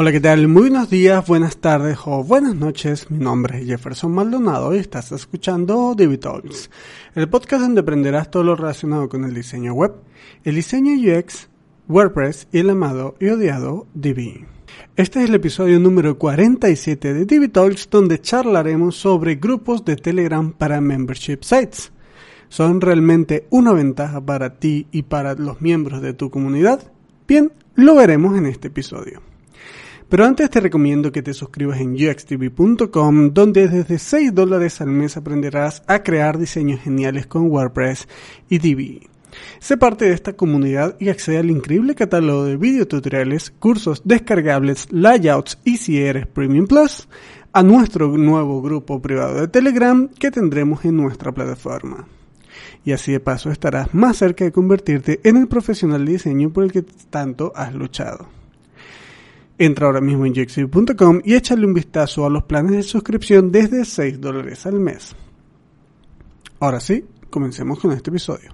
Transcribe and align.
Hola, 0.00 0.12
¿qué 0.12 0.20
tal? 0.20 0.46
Muy 0.46 0.70
buenos 0.70 0.90
días, 0.90 1.26
buenas 1.26 1.56
tardes 1.56 1.98
o 2.04 2.22
buenas 2.22 2.54
noches. 2.54 3.10
Mi 3.10 3.18
nombre 3.18 3.58
es 3.58 3.66
Jefferson 3.66 4.12
Maldonado 4.12 4.72
y 4.72 4.78
estás 4.78 5.10
escuchando 5.10 5.96
Divi 5.96 6.18
Talks, 6.18 6.70
el 7.16 7.28
podcast 7.28 7.62
donde 7.62 7.80
aprenderás 7.80 8.30
todo 8.30 8.44
lo 8.44 8.54
relacionado 8.54 9.08
con 9.08 9.24
el 9.24 9.34
diseño 9.34 9.74
web, 9.74 9.94
el 10.44 10.54
diseño 10.54 10.92
UX, 10.92 11.48
WordPress 11.88 12.46
y 12.52 12.60
el 12.60 12.70
amado 12.70 13.16
y 13.18 13.26
odiado 13.26 13.88
Divi. 13.92 14.44
Este 14.94 15.18
es 15.18 15.28
el 15.28 15.34
episodio 15.34 15.80
número 15.80 16.16
47 16.16 17.14
de 17.14 17.24
Divi 17.24 17.48
Talks 17.48 17.90
donde 17.90 18.20
charlaremos 18.20 18.94
sobre 18.94 19.34
grupos 19.34 19.84
de 19.84 19.96
Telegram 19.96 20.52
para 20.52 20.80
membership 20.80 21.38
sites. 21.42 21.90
¿Son 22.48 22.80
realmente 22.80 23.48
una 23.50 23.72
ventaja 23.72 24.20
para 24.20 24.60
ti 24.60 24.86
y 24.92 25.02
para 25.02 25.34
los 25.34 25.60
miembros 25.60 26.02
de 26.02 26.12
tu 26.12 26.30
comunidad? 26.30 26.84
Bien, 27.26 27.50
lo 27.74 27.96
veremos 27.96 28.38
en 28.38 28.46
este 28.46 28.68
episodio. 28.68 29.27
Pero 30.08 30.24
antes 30.24 30.48
te 30.48 30.60
recomiendo 30.60 31.12
que 31.12 31.22
te 31.22 31.34
suscribas 31.34 31.80
en 31.80 31.92
uxtv.com 31.92 33.34
donde 33.34 33.68
desde 33.68 33.98
6 33.98 34.34
dólares 34.34 34.80
al 34.80 34.88
mes 34.88 35.18
aprenderás 35.18 35.82
a 35.86 36.02
crear 36.02 36.38
diseños 36.38 36.80
geniales 36.80 37.26
con 37.26 37.50
WordPress 37.50 38.08
y 38.48 38.58
Divi. 38.58 39.02
Sé 39.58 39.76
parte 39.76 40.06
de 40.06 40.14
esta 40.14 40.32
comunidad 40.32 40.96
y 40.98 41.10
accede 41.10 41.36
al 41.36 41.50
increíble 41.50 41.94
catálogo 41.94 42.44
de 42.44 42.56
videotutoriales, 42.56 43.50
cursos 43.50 44.00
descargables, 44.02 44.90
layouts 44.90 45.58
y 45.62 45.76
si 45.76 45.98
eres 45.98 46.26
Premium 46.26 46.66
Plus, 46.66 47.06
a 47.52 47.62
nuestro 47.62 48.08
nuevo 48.16 48.62
grupo 48.62 49.02
privado 49.02 49.40
de 49.42 49.48
Telegram 49.48 50.08
que 50.08 50.30
tendremos 50.30 50.86
en 50.86 50.96
nuestra 50.96 51.32
plataforma. 51.32 52.08
Y 52.82 52.92
así 52.92 53.12
de 53.12 53.20
paso 53.20 53.50
estarás 53.50 53.92
más 53.92 54.16
cerca 54.16 54.46
de 54.46 54.52
convertirte 54.52 55.20
en 55.24 55.36
el 55.36 55.48
profesional 55.48 56.06
de 56.06 56.12
diseño 56.12 56.50
por 56.50 56.64
el 56.64 56.72
que 56.72 56.82
tanto 56.82 57.52
has 57.54 57.74
luchado. 57.74 58.37
Entra 59.58 59.86
ahora 59.86 60.00
mismo 60.00 60.24
en 60.24 60.34
jxv.com 60.34 61.20
y 61.24 61.34
échale 61.34 61.66
un 61.66 61.74
vistazo 61.74 62.24
a 62.24 62.30
los 62.30 62.44
planes 62.44 62.72
de 62.72 62.82
suscripción 62.84 63.50
desde 63.50 63.84
6 63.84 64.20
dólares 64.20 64.64
al 64.66 64.78
mes. 64.78 65.16
Ahora 66.60 66.78
sí, 66.78 67.04
comencemos 67.28 67.80
con 67.80 67.90
este 67.90 68.10
episodio. 68.10 68.52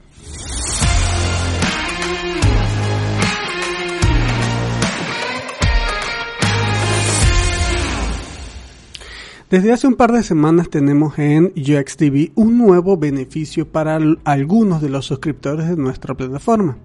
Desde 9.50 9.72
hace 9.72 9.86
un 9.86 9.94
par 9.94 10.10
de 10.10 10.22
semanas 10.22 10.70
tenemos 10.70 11.18
en 11.18 11.52
UXTV 11.54 12.32
un 12.34 12.56
nuevo 12.58 12.96
beneficio 12.96 13.68
para 13.68 14.00
algunos 14.24 14.80
de 14.80 14.88
los 14.88 15.04
suscriptores 15.04 15.68
de 15.68 15.76
nuestra 15.76 16.14
plataforma. 16.14 16.78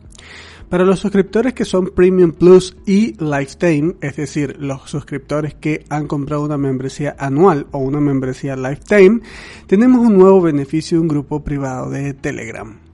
Para 0.69 0.85
los 0.85 0.99
suscriptores 0.99 1.53
que 1.53 1.65
son 1.65 1.87
Premium 1.95 2.31
Plus 2.31 2.77
y 2.85 3.15
Lifetime, 3.23 3.95
es 4.01 4.15
decir, 4.17 4.57
los 4.59 4.87
suscriptores 4.87 5.55
que 5.55 5.83
han 5.89 6.07
comprado 6.07 6.43
una 6.43 6.59
membresía 6.59 7.15
anual 7.17 7.65
o 7.71 7.79
una 7.79 7.99
membresía 7.99 8.55
Lifetime, 8.55 9.21
tenemos 9.65 10.05
un 10.05 10.15
nuevo 10.15 10.41
beneficio, 10.41 11.01
un 11.01 11.07
grupo 11.07 11.43
privado 11.43 11.89
de 11.89 12.13
Telegram. 12.13 12.88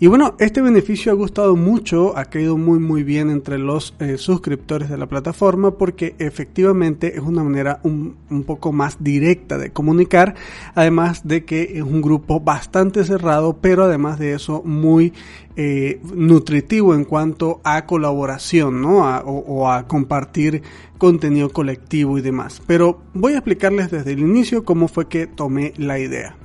Y 0.00 0.08
bueno, 0.08 0.34
este 0.40 0.60
beneficio 0.60 1.12
ha 1.12 1.14
gustado 1.14 1.54
mucho, 1.54 2.18
ha 2.18 2.24
caído 2.24 2.56
muy 2.56 2.80
muy 2.80 3.04
bien 3.04 3.30
entre 3.30 3.58
los 3.58 3.94
eh, 4.00 4.18
suscriptores 4.18 4.88
de 4.88 4.98
la 4.98 5.06
plataforma 5.06 5.72
porque 5.72 6.16
efectivamente 6.18 7.16
es 7.16 7.20
una 7.20 7.44
manera 7.44 7.80
un, 7.84 8.16
poco 8.44 8.72
más 8.72 9.02
directa 9.02 9.56
de 9.56 9.70
comunicar, 9.70 10.34
además 10.74 11.26
de 11.26 11.44
que 11.44 11.78
es 11.78 11.82
un 11.82 12.02
grupo 12.02 12.40
bastante 12.40 13.04
cerrado, 13.04 13.58
pero 13.60 13.84
además 13.84 14.18
de 14.18 14.34
eso 14.34 14.62
muy 14.64 15.12
eh, 15.56 16.00
nutritivo 16.12 16.94
en 16.94 17.04
cuanto 17.04 17.60
a 17.62 17.86
colaboración, 17.86 18.82
¿no? 18.82 18.98
o 18.98 19.70
a 19.70 19.86
compartir 19.86 20.62
contenido 20.98 21.50
colectivo 21.50 22.18
y 22.18 22.22
demás. 22.22 22.60
Pero 22.66 23.00
voy 23.14 23.34
a 23.34 23.36
explicarles 23.36 23.90
desde 23.90 24.12
el 24.12 24.20
inicio 24.20 24.64
cómo 24.64 24.88
fue 24.88 25.06
que 25.06 25.28
tomé 25.28 25.72
la 25.76 25.98
idea. 26.00 26.36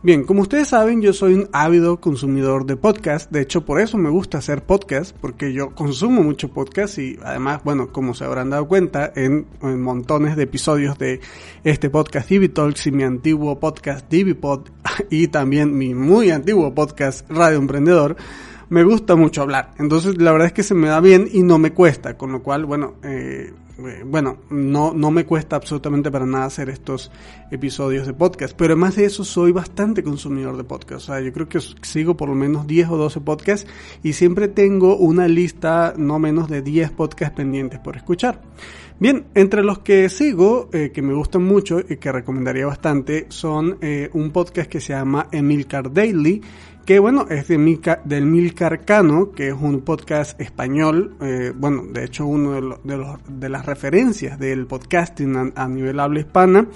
Bien, 0.00 0.22
como 0.22 0.42
ustedes 0.42 0.68
saben, 0.68 1.02
yo 1.02 1.12
soy 1.12 1.34
un 1.34 1.48
ávido 1.52 2.00
consumidor 2.00 2.66
de 2.66 2.76
podcast. 2.76 3.32
De 3.32 3.40
hecho, 3.40 3.64
por 3.64 3.80
eso 3.80 3.98
me 3.98 4.10
gusta 4.10 4.38
hacer 4.38 4.62
podcast, 4.62 5.16
porque 5.20 5.52
yo 5.52 5.74
consumo 5.74 6.22
mucho 6.22 6.50
podcast 6.50 6.98
y 6.98 7.18
además, 7.24 7.62
bueno, 7.64 7.88
como 7.90 8.14
se 8.14 8.24
habrán 8.24 8.48
dado 8.48 8.68
cuenta, 8.68 9.12
en, 9.16 9.46
montones 9.60 10.36
de 10.36 10.44
episodios 10.44 10.96
de 10.98 11.18
este 11.64 11.90
podcast 11.90 12.28
Divi 12.28 12.48
Talks 12.48 12.86
y 12.86 12.92
mi 12.92 13.02
antiguo 13.02 13.58
podcast 13.58 14.08
DiviPod 14.08 14.68
y 15.10 15.26
también 15.26 15.76
mi 15.76 15.94
muy 15.94 16.30
antiguo 16.30 16.72
podcast 16.72 17.28
Radio 17.28 17.58
Emprendedor, 17.58 18.14
me 18.68 18.84
gusta 18.84 19.16
mucho 19.16 19.42
hablar. 19.42 19.72
Entonces, 19.80 20.16
la 20.22 20.30
verdad 20.30 20.46
es 20.46 20.52
que 20.52 20.62
se 20.62 20.74
me 20.74 20.86
da 20.86 21.00
bien 21.00 21.28
y 21.32 21.42
no 21.42 21.58
me 21.58 21.72
cuesta, 21.72 22.16
con 22.16 22.30
lo 22.30 22.40
cual, 22.44 22.66
bueno, 22.66 22.94
eh, 23.02 23.52
bueno, 24.04 24.38
no, 24.50 24.92
no 24.92 25.12
me 25.12 25.24
cuesta 25.24 25.54
absolutamente 25.54 26.10
para 26.10 26.26
nada 26.26 26.46
hacer 26.46 26.68
estos 26.68 27.12
episodios 27.52 28.08
de 28.08 28.12
podcast, 28.12 28.56
pero 28.56 28.74
además 28.74 28.96
de 28.96 29.04
eso 29.04 29.22
soy 29.24 29.52
bastante 29.52 30.02
consumidor 30.02 30.56
de 30.56 30.64
podcast. 30.64 31.08
O 31.08 31.12
sea, 31.12 31.20
yo 31.20 31.32
creo 31.32 31.48
que 31.48 31.60
sigo 31.82 32.16
por 32.16 32.28
lo 32.28 32.34
menos 32.34 32.66
10 32.66 32.88
o 32.88 32.96
12 32.96 33.20
podcasts 33.20 33.70
y 34.02 34.14
siempre 34.14 34.48
tengo 34.48 34.96
una 34.96 35.28
lista 35.28 35.94
no 35.96 36.18
menos 36.18 36.48
de 36.48 36.60
10 36.60 36.90
podcasts 36.90 37.36
pendientes 37.36 37.78
por 37.78 37.96
escuchar. 37.96 38.42
Bien, 39.00 39.26
entre 39.36 39.62
los 39.62 39.78
que 39.78 40.08
sigo, 40.08 40.70
eh, 40.72 40.90
que 40.92 41.02
me 41.02 41.14
gustan 41.14 41.44
mucho 41.44 41.78
y 41.78 41.98
que 41.98 42.10
recomendaría 42.10 42.66
bastante, 42.66 43.26
son 43.28 43.78
eh, 43.80 44.10
un 44.12 44.32
podcast 44.32 44.68
que 44.68 44.80
se 44.80 44.92
llama 44.92 45.28
Emilcar 45.30 45.92
Daily, 45.92 46.42
que 46.88 46.98
bueno, 46.98 47.26
es 47.28 47.48
de 47.48 47.58
Milka, 47.58 48.00
del 48.02 48.24
Milcar 48.24 48.86
Cano, 48.86 49.30
que 49.32 49.48
es 49.48 49.54
un 49.54 49.82
podcast 49.82 50.40
español, 50.40 51.16
eh, 51.20 51.52
bueno, 51.54 51.82
de 51.82 52.04
hecho 52.04 52.24
uno 52.24 52.52
de, 52.52 52.62
de, 52.82 52.96
los, 52.96 53.18
de, 53.28 53.50
las 53.50 53.66
referencias 53.66 54.38
del 54.38 54.66
podcasting 54.66 55.36
a, 55.36 55.64
a 55.64 55.68
nivel 55.68 56.00
habla 56.00 56.20
hispana. 56.20 56.66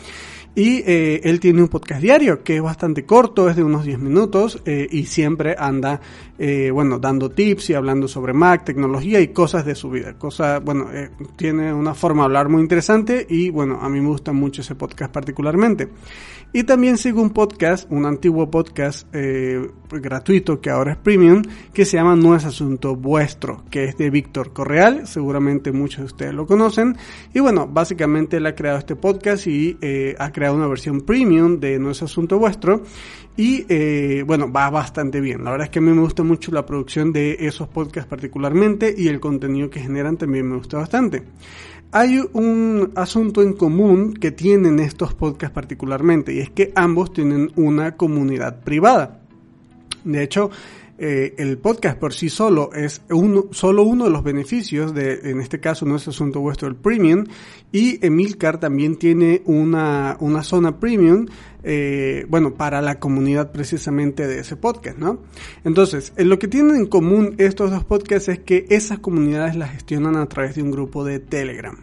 Y 0.54 0.82
eh, 0.86 1.22
él 1.24 1.40
tiene 1.40 1.62
un 1.62 1.68
podcast 1.68 2.02
diario 2.02 2.42
que 2.44 2.56
es 2.56 2.62
bastante 2.62 3.06
corto, 3.06 3.48
es 3.48 3.56
de 3.56 3.64
unos 3.64 3.86
10 3.86 3.98
minutos 4.00 4.60
eh, 4.66 4.86
y 4.90 5.04
siempre 5.04 5.56
anda, 5.58 6.00
eh, 6.38 6.70
bueno, 6.70 6.98
dando 6.98 7.30
tips 7.30 7.70
y 7.70 7.74
hablando 7.74 8.06
sobre 8.06 8.34
Mac, 8.34 8.62
tecnología 8.62 9.20
y 9.20 9.28
cosas 9.28 9.64
de 9.64 9.74
su 9.74 9.88
vida. 9.88 10.18
Cosa, 10.18 10.58
bueno, 10.58 10.88
eh, 10.92 11.10
tiene 11.36 11.72
una 11.72 11.94
forma 11.94 12.22
de 12.22 12.26
hablar 12.26 12.50
muy 12.50 12.60
interesante 12.60 13.26
y 13.30 13.48
bueno, 13.48 13.78
a 13.80 13.88
mí 13.88 14.00
me 14.00 14.08
gusta 14.08 14.32
mucho 14.32 14.60
ese 14.60 14.74
podcast 14.74 15.10
particularmente. 15.10 15.88
Y 16.54 16.64
también 16.64 16.98
sigo 16.98 17.22
un 17.22 17.30
podcast, 17.30 17.90
un 17.90 18.04
antiguo 18.04 18.50
podcast 18.50 19.08
eh, 19.14 19.70
gratuito 19.90 20.60
que 20.60 20.68
ahora 20.68 20.92
es 20.92 20.98
premium, 20.98 21.40
que 21.72 21.86
se 21.86 21.96
llama 21.96 22.14
No 22.14 22.36
es 22.36 22.44
Asunto 22.44 22.94
Vuestro, 22.94 23.62
que 23.70 23.84
es 23.84 23.96
de 23.96 24.10
Víctor 24.10 24.52
Correal, 24.52 25.06
seguramente 25.06 25.72
muchos 25.72 26.00
de 26.00 26.04
ustedes 26.04 26.34
lo 26.34 26.46
conocen. 26.46 26.98
Y 27.32 27.40
bueno, 27.40 27.66
básicamente 27.66 28.36
él 28.36 28.44
ha 28.44 28.54
creado 28.54 28.78
este 28.78 28.96
podcast 28.96 29.46
y 29.46 29.78
eh, 29.80 30.14
ha 30.18 30.30
creado 30.30 30.41
una 30.50 30.66
versión 30.66 31.02
premium 31.02 31.60
de 31.60 31.78
No 31.78 31.90
es 31.90 32.02
Asunto 32.02 32.38
Vuestro. 32.38 32.82
Y 33.36 33.64
eh, 33.68 34.24
bueno, 34.26 34.50
va 34.50 34.68
bastante 34.70 35.20
bien. 35.20 35.44
La 35.44 35.50
verdad 35.52 35.66
es 35.66 35.70
que 35.70 35.80
me 35.80 35.92
gusta 35.98 36.22
mucho 36.22 36.50
la 36.50 36.66
producción 36.66 37.12
de 37.12 37.36
esos 37.40 37.68
podcasts 37.68 38.08
particularmente 38.08 38.94
y 38.96 39.08
el 39.08 39.20
contenido 39.20 39.70
que 39.70 39.80
generan 39.80 40.16
también 40.16 40.48
me 40.48 40.56
gusta 40.56 40.78
bastante 40.78 41.22
hay 41.92 42.20
un 42.32 42.90
asunto 42.96 43.42
en 43.42 43.52
común 43.52 44.14
que 44.14 44.30
tienen 44.32 44.80
estos 44.80 45.12
podcasts 45.12 45.54
particularmente 45.54 46.32
y 46.32 46.38
es 46.38 46.50
que 46.50 46.72
ambos 46.74 47.12
tienen 47.12 47.52
una 47.54 47.96
comunidad 47.96 48.60
privada. 48.60 49.20
De 50.02 50.22
hecho, 50.22 50.50
eh, 51.04 51.34
el 51.36 51.58
podcast 51.58 51.98
por 51.98 52.14
sí 52.14 52.28
solo 52.28 52.72
es 52.72 53.02
uno, 53.10 53.46
solo 53.50 53.82
uno 53.82 54.04
de 54.04 54.10
los 54.10 54.22
beneficios 54.22 54.94
de, 54.94 55.18
en 55.24 55.40
este 55.40 55.58
caso 55.58 55.84
no 55.84 55.96
es 55.96 56.06
asunto 56.06 56.38
vuestro, 56.38 56.68
el 56.68 56.76
premium, 56.76 57.24
y 57.72 57.98
Emilcar 58.06 58.60
también 58.60 58.94
tiene 58.94 59.42
una, 59.46 60.16
una 60.20 60.44
zona 60.44 60.78
premium, 60.78 61.26
eh, 61.64 62.24
bueno, 62.28 62.54
para 62.54 62.80
la 62.80 63.00
comunidad 63.00 63.50
precisamente 63.50 64.28
de 64.28 64.38
ese 64.38 64.54
podcast, 64.54 64.96
¿no? 64.96 65.18
Entonces, 65.64 66.12
lo 66.18 66.38
que 66.38 66.46
tienen 66.46 66.76
en 66.76 66.86
común 66.86 67.34
estos 67.38 67.72
dos 67.72 67.82
podcasts 67.82 68.28
es 68.28 68.38
que 68.38 68.66
esas 68.70 69.00
comunidades 69.00 69.56
las 69.56 69.72
gestionan 69.72 70.14
a 70.14 70.26
través 70.26 70.54
de 70.54 70.62
un 70.62 70.70
grupo 70.70 71.04
de 71.04 71.18
Telegram. 71.18 71.76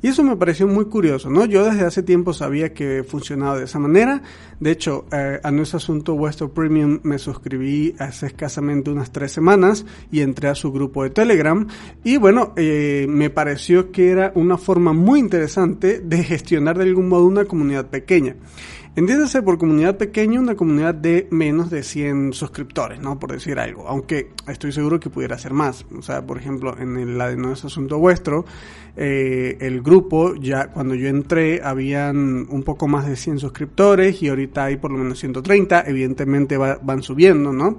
Y 0.00 0.08
eso 0.08 0.22
me 0.22 0.36
pareció 0.36 0.68
muy 0.68 0.84
curioso, 0.84 1.28
¿no? 1.28 1.44
Yo 1.44 1.64
desde 1.64 1.84
hace 1.84 2.02
tiempo 2.04 2.32
sabía 2.32 2.72
que 2.72 3.02
funcionaba 3.02 3.58
de 3.58 3.64
esa 3.64 3.80
manera. 3.80 4.22
De 4.60 4.70
hecho, 4.70 5.06
eh, 5.10 5.40
a 5.42 5.50
nuestro 5.50 5.78
asunto 5.78 6.14
vuestro 6.14 6.52
premium 6.52 7.00
me 7.02 7.18
suscribí 7.18 7.94
hace 7.98 8.26
escasamente 8.26 8.90
unas 8.90 9.10
tres 9.10 9.32
semanas 9.32 9.84
y 10.12 10.20
entré 10.20 10.48
a 10.48 10.54
su 10.54 10.70
grupo 10.70 11.02
de 11.02 11.10
Telegram. 11.10 11.66
Y 12.04 12.16
bueno, 12.16 12.52
eh, 12.56 13.06
me 13.08 13.28
pareció 13.30 13.90
que 13.90 14.10
era 14.10 14.32
una 14.36 14.56
forma 14.56 14.92
muy 14.92 15.18
interesante 15.18 16.00
de 16.00 16.22
gestionar 16.22 16.78
de 16.78 16.84
algún 16.84 17.08
modo 17.08 17.26
una 17.26 17.44
comunidad 17.44 17.86
pequeña. 17.86 18.36
Entiéndase 18.98 19.42
por 19.42 19.58
comunidad 19.58 19.96
pequeña 19.96 20.40
una 20.40 20.56
comunidad 20.56 20.92
de 20.92 21.28
menos 21.30 21.70
de 21.70 21.84
100 21.84 22.32
suscriptores, 22.32 22.98
¿no? 22.98 23.16
Por 23.16 23.30
decir 23.30 23.60
algo. 23.60 23.86
Aunque 23.86 24.30
estoy 24.48 24.72
seguro 24.72 24.98
que 24.98 25.08
pudiera 25.08 25.38
ser 25.38 25.52
más. 25.52 25.86
O 25.96 26.02
sea, 26.02 26.26
por 26.26 26.36
ejemplo, 26.36 26.76
en 26.76 26.96
el, 26.96 27.16
la 27.16 27.28
de 27.28 27.36
No 27.36 27.52
es 27.52 27.64
Asunto 27.64 28.00
Vuestro, 28.00 28.44
eh, 28.96 29.56
el 29.60 29.82
grupo, 29.82 30.34
ya 30.34 30.72
cuando 30.72 30.96
yo 30.96 31.06
entré, 31.06 31.60
habían 31.62 32.48
un 32.50 32.64
poco 32.64 32.88
más 32.88 33.06
de 33.06 33.14
100 33.14 33.38
suscriptores 33.38 34.20
y 34.20 34.30
ahorita 34.30 34.64
hay 34.64 34.78
por 34.78 34.90
lo 34.90 34.98
menos 34.98 35.20
130. 35.20 35.84
Evidentemente 35.86 36.56
va, 36.56 36.80
van 36.82 37.04
subiendo, 37.04 37.52
¿no? 37.52 37.78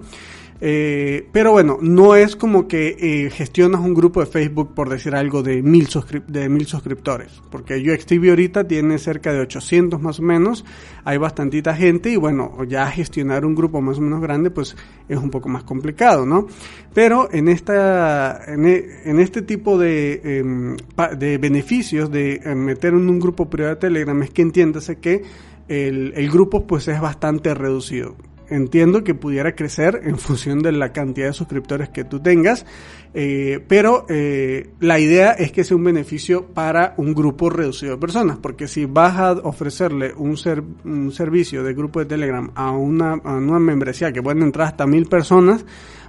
Eh, 0.61 1.27
pero 1.31 1.53
bueno, 1.53 1.77
no 1.81 2.15
es 2.15 2.35
como 2.35 2.67
que 2.67 2.97
eh, 3.00 3.29
gestionas 3.29 3.79
un 3.79 3.94
grupo 3.94 4.19
de 4.19 4.25
Facebook, 4.25 4.73
por 4.73 4.89
decir 4.89 5.15
algo, 5.15 5.41
de 5.41 5.61
mil, 5.61 5.88
de 6.27 6.50
mil 6.50 6.65
suscriptores. 6.65 7.41
Porque 7.50 7.75
UXTV 7.75 8.29
ahorita 8.29 8.67
tiene 8.67 8.97
cerca 8.97 9.31
de 9.31 9.39
800 9.39 10.01
más 10.01 10.19
o 10.19 10.23
menos. 10.23 10.65
Hay 11.06 11.17
bastantita 11.17 11.75
gente 11.75 12.09
y 12.09 12.17
bueno, 12.17 12.57
ya 12.67 12.88
gestionar 12.88 13.45
un 13.45 13.56
grupo 13.56 13.81
más 13.81 13.97
o 14.00 14.01
menos 14.01 14.21
grande 14.21 14.51
pues 14.51 14.75
es 15.07 15.17
un 15.17 15.29
poco 15.29 15.47
más 15.47 15.63
complicado, 15.63 16.25
¿no? 16.25 16.47
Pero 16.94 17.29
en, 17.31 17.47
esta, 17.47 18.44
en, 18.45 18.65
e, 18.65 19.21
este 19.21 19.41
tipo 19.41 19.77
de, 19.77 20.21
em, 20.23 20.77
de 21.17 21.38
beneficios 21.38 22.11
de 22.11 22.41
eh, 22.44 22.56
meter 22.56 22.94
en 22.94 23.09
un 23.09 23.19
grupo 23.19 23.50
privado 23.50 23.75
de 23.75 23.81
Telegram 23.81 24.21
es 24.23 24.31
que 24.31 24.41
entiéndase 24.41 24.97
que 24.97 25.23
el, 25.67 26.13
el 26.15 26.29
grupo 26.29 26.65
pues 26.65 26.88
es 26.88 27.00
bastante 27.00 27.53
reducido 27.53 28.15
entiendo 28.50 29.04
que 29.04 29.16
pudiera 29.16 29.56
crecer 29.56 30.01
en 30.04 30.18
función 30.18 30.62
de 30.62 30.72
la 30.72 30.92
cantidad 30.92 31.28
de 31.28 31.34
suscriptores 31.34 31.90
que 31.90 32.04
tú 32.04 32.19
tengas, 32.19 32.66
eh, 33.13 33.63
pero 33.67 34.06
eh, 34.09 34.71
la 34.79 35.00
idea 35.00 35.31
es 35.31 35.51
que 35.51 35.63
sea 35.63 35.77
un 35.77 35.83
beneficio 35.83 36.45
para 36.45 36.94
un 36.97 37.13
grupo 37.13 37.50
reducido 37.50 37.94
de 37.94 37.97
personas, 37.97 38.38
porque 38.38 38.67
si 38.67 38.85
vas 38.85 39.17
a 39.17 39.31
ofrecerle 39.31 40.13
un, 40.15 40.38
un 40.85 41.11
servicio 41.11 41.63
de 41.63 41.73
grupo 41.73 42.00
de 42.00 42.06
Telegram 42.06 42.51
a 42.56 42.71
una, 42.71 43.13
a 43.13 43.39
membresía 43.39 44.11
que 44.11 44.21
pueden 44.21 44.44
entrar 44.44 44.67
hasta 44.67 44.85
mil 44.85 45.07
personas, 45.07 45.65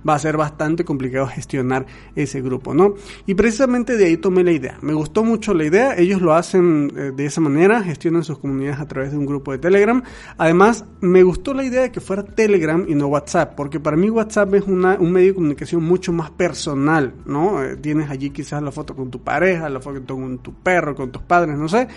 va 0.08 0.14
a 0.14 0.18
ser 0.18 0.36
bastante 0.36 0.84
complicado 0.84 1.26
gestionar 1.26 1.86
ese 2.14 2.40
grupo, 2.40 2.74
¿no? 2.74 2.94
Y 3.26 3.34
precisamente 3.34 3.96
de 3.96 4.06
ahí 4.06 4.16
tomé 4.16 4.42
la 4.44 4.52
idea. 4.52 4.78
Me 4.82 4.94
gustó 4.94 5.24
mucho 5.24 5.54
la 5.54 5.64
idea, 5.64 5.94
ellos 5.96 6.20
lo 6.20 6.34
hacen 6.34 6.92
eh, 6.96 7.12
de 7.14 7.26
esa 7.26 7.40
manera, 7.40 7.82
gestionan 7.82 8.24
sus 8.24 8.38
comunidades 8.38 8.80
a 8.80 8.88
través 8.88 9.12
de 9.12 9.18
un 9.18 9.26
grupo 9.26 9.52
de 9.52 9.58
Telegram. 9.58 10.02
Además, 10.38 10.84
me 11.00 11.22
gustó 11.22 11.54
la 11.54 11.64
idea 11.64 11.82
de 11.82 11.92
que 11.92 12.00
fuera 12.00 12.24
Telegram 12.24 12.84
y 12.88 12.94
no 12.94 13.08
WhatsApp, 13.08 13.54
porque 13.54 13.80
para 13.80 13.96
mí 13.96 14.10
WhatsApp 14.10 14.54
es 14.54 14.64
una, 14.64 14.96
un 14.98 15.12
medio 15.12 15.28
de 15.28 15.34
comunicación 15.34 15.82
mucho 15.82 16.12
más 16.12 16.30
personal, 16.30 16.89
¿no? 17.26 17.62
Eh, 17.62 17.76
tienes 17.76 18.10
allí 18.10 18.30
quizás 18.30 18.62
la 18.62 18.72
foto 18.72 18.94
con 18.94 19.10
tu 19.10 19.22
pareja, 19.22 19.68
la 19.68 19.80
foto 19.80 20.14
con 20.14 20.38
tu 20.38 20.54
perro, 20.54 20.94
con 20.94 21.10
tus 21.12 21.22
padres, 21.22 21.56
no 21.56 21.68
sé. 21.68 21.88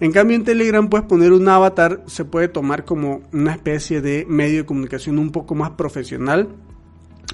En 0.00 0.12
cambio, 0.12 0.36
en 0.36 0.44
Telegram 0.44 0.88
puedes 0.88 1.06
poner 1.06 1.32
un 1.32 1.46
avatar, 1.48 2.02
se 2.06 2.24
puede 2.24 2.48
tomar 2.48 2.84
como 2.84 3.20
una 3.32 3.52
especie 3.52 4.00
de 4.00 4.26
medio 4.28 4.58
de 4.58 4.66
comunicación 4.66 5.18
un 5.18 5.30
poco 5.30 5.54
más 5.54 5.70
profesional 5.70 6.48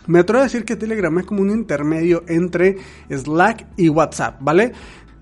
me 0.07 0.21
atrevo 0.21 0.41
a 0.41 0.45
decir 0.45 0.65
que 0.65 0.77
Telegram 0.77 1.19
es 1.19 1.27
como 1.27 1.43
un 1.43 1.51
intermedio 1.51 2.23
entre 2.29 2.77
Slack 3.11 3.67
y 3.77 3.89
WhatsApp, 3.89 4.37
¿vale? 4.41 4.73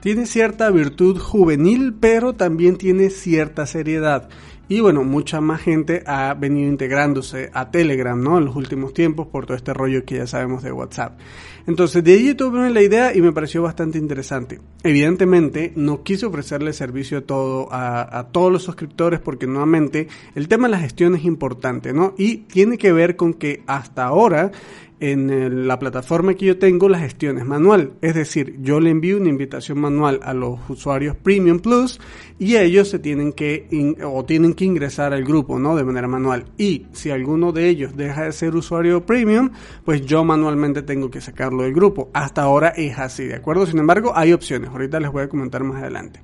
Tiene 0.01 0.27
cierta 0.27 0.71
virtud 0.71 1.19
juvenil, 1.19 1.95
pero 1.99 2.35
también 2.35 2.77
tiene 2.77 3.09
cierta 3.09 3.65
seriedad. 3.67 4.29
Y 4.69 4.81
bueno, 4.81 5.05
mucha 5.05 5.41
más 5.41 5.63
gente 5.63 6.03
ha 6.07 6.35
venido 6.35 6.69
integrándose 6.69 7.51
a 7.55 7.71
Telegram, 7.71 8.21
¿no? 8.21 8.37
En 8.37 8.45
los 8.45 8.57
últimos 8.57 8.93
tiempos 8.93 9.27
por 9.27 9.47
todo 9.47 9.57
este 9.57 9.73
rollo 9.73 10.05
que 10.05 10.17
ya 10.17 10.27
sabemos 10.27 10.63
de 10.63 10.73
WhatsApp. 10.73 11.19
Entonces, 11.67 12.05
de 12.05 12.15
allí 12.15 12.35
tuve 12.35 12.71
la 12.71 12.83
idea 12.83 13.15
y 13.15 13.23
me 13.23 13.33
pareció 13.33 13.63
bastante 13.63 13.99
interesante. 13.99 14.61
Evidentemente, 14.83 15.73
no 15.77 16.03
quise 16.03 16.27
ofrecerle 16.27 16.73
servicio 16.73 17.19
a, 17.19 17.21
todo, 17.23 17.73
a, 17.73 18.19
a 18.19 18.29
todos 18.29 18.53
los 18.53 18.63
suscriptores 18.63 19.21
porque 19.21 19.47
nuevamente 19.47 20.09
el 20.35 20.49
tema 20.49 20.67
de 20.67 20.73
la 20.73 20.79
gestión 20.79 21.15
es 21.15 21.25
importante, 21.25 21.93
¿no? 21.93 22.15
Y 22.19 22.39
tiene 22.39 22.77
que 22.77 22.93
ver 22.93 23.17
con 23.17 23.35
que 23.35 23.63
hasta 23.67 24.05
ahora 24.05 24.53
en 25.01 25.69
la 25.69 25.79
plataforma 25.79 26.33
que 26.33 26.47
yo 26.47 26.59
tengo 26.59 26.89
la 26.89 26.99
gestión 26.99 27.37
es 27.37 27.45
manual. 27.45 27.93
Es 28.01 28.15
decir, 28.15 28.57
yo 28.63 28.81
le 28.81 28.89
envío 28.89 29.19
una 29.19 29.29
invitación 29.29 29.79
manual 29.79 30.21
a 30.23 30.33
los 30.33 30.59
usuarios 30.69 31.15
Premium 31.17 31.59
Plus 31.59 32.01
y 32.39 32.57
ellos 32.57 32.89
se 32.89 32.99
tienen 32.99 33.33
que 33.33 33.69
o 34.03 34.25
tienen 34.25 34.55
que 34.55 34.65
ingresar 34.65 35.13
al 35.13 35.25
grupo, 35.25 35.59
¿no? 35.59 35.77
De 35.77 35.85
manera 35.85 36.09
manual. 36.09 36.47
Y 36.57 36.87
si 36.93 37.11
alguno 37.11 37.53
de 37.53 37.69
ellos 37.69 37.97
deja 37.97 38.25
de 38.25 38.33
ser 38.33 38.57
usuario 38.57 39.05
Premium, 39.05 39.51
pues 39.85 40.07
yo 40.07 40.25
manualmente 40.25 40.83
tengo 40.83 41.11
que 41.11 41.21
sacarlo 41.21 41.54
del 41.63 41.73
grupo. 41.73 42.11
Hasta 42.13 42.43
ahora 42.43 42.71
es 42.71 42.99
así, 42.99 43.25
¿de 43.25 43.37
acuerdo? 43.37 43.67
Sin 43.67 43.79
embargo, 43.79 44.13
hay 44.15 44.33
opciones. 44.33 44.71
Ahorita 44.71 45.01
les 45.01 45.11
voy 45.11 45.23
a 45.23 45.29
comentar 45.29 45.63
más 45.65 45.83
adelante. 45.83 46.21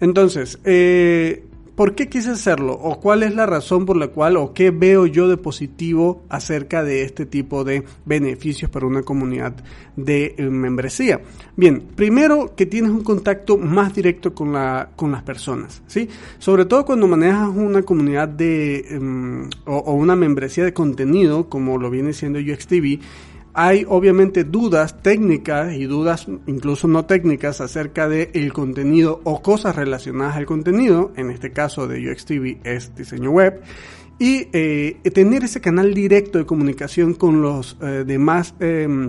Entonces, 0.00 0.58
eh, 0.64 1.44
¿Por 1.74 1.96
qué 1.96 2.08
quise 2.08 2.30
hacerlo? 2.30 2.72
¿O 2.74 3.00
cuál 3.00 3.24
es 3.24 3.34
la 3.34 3.46
razón 3.46 3.84
por 3.84 3.96
la 3.96 4.08
cual 4.08 4.36
o 4.36 4.54
qué 4.54 4.70
veo 4.70 5.06
yo 5.06 5.26
de 5.26 5.36
positivo 5.36 6.22
acerca 6.28 6.84
de 6.84 7.02
este 7.02 7.26
tipo 7.26 7.64
de 7.64 7.82
beneficios 8.04 8.70
para 8.70 8.86
una 8.86 9.02
comunidad 9.02 9.56
de 9.96 10.36
eh, 10.38 10.42
membresía? 10.44 11.20
Bien, 11.56 11.82
primero 11.96 12.54
que 12.54 12.66
tienes 12.66 12.92
un 12.92 13.02
contacto 13.02 13.58
más 13.58 13.92
directo 13.92 14.32
con, 14.32 14.52
la, 14.52 14.90
con 14.94 15.10
las 15.10 15.24
personas, 15.24 15.82
¿sí? 15.88 16.08
Sobre 16.38 16.64
todo 16.64 16.84
cuando 16.84 17.08
manejas 17.08 17.48
una 17.48 17.82
comunidad 17.82 18.28
de 18.28 18.78
em, 18.90 19.50
o, 19.66 19.76
o, 19.76 19.94
una 19.94 20.14
membresía 20.14 20.64
de 20.64 20.72
contenido 20.72 21.48
como 21.48 21.76
lo 21.78 21.90
viene 21.90 22.12
siendo 22.12 22.38
UXTV 22.38 23.00
hay 23.54 23.86
obviamente 23.88 24.44
dudas 24.44 25.00
técnicas 25.00 25.74
y 25.74 25.84
dudas 25.84 26.26
incluso 26.46 26.88
no 26.88 27.06
técnicas 27.06 27.60
acerca 27.60 28.08
del 28.08 28.28
el 28.34 28.52
contenido 28.52 29.20
o 29.24 29.40
cosas 29.42 29.76
relacionadas 29.76 30.36
al 30.36 30.44
contenido, 30.44 31.12
en 31.16 31.30
este 31.30 31.52
caso 31.52 31.86
de 31.86 32.10
UXTV 32.10 32.58
es 32.64 32.94
diseño 32.96 33.30
web, 33.30 33.62
y 34.18 34.48
eh, 34.52 34.98
tener 35.12 35.44
ese 35.44 35.60
canal 35.60 35.94
directo 35.94 36.38
de 36.38 36.46
comunicación 36.46 37.14
con 37.14 37.42
los 37.42 37.76
eh, 37.80 38.04
demás 38.06 38.54
em, 38.60 39.08